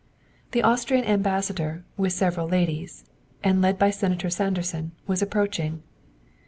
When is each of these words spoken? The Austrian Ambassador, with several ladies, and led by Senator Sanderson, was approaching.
The 0.53 0.63
Austrian 0.63 1.05
Ambassador, 1.05 1.83
with 1.95 2.11
several 2.11 2.47
ladies, 2.47 3.05
and 3.43 3.61
led 3.61 3.77
by 3.77 3.91
Senator 3.91 4.31
Sanderson, 4.31 4.93
was 5.05 5.21
approaching. 5.21 5.83